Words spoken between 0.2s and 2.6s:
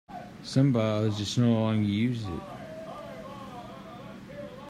Some biologists no longer use it.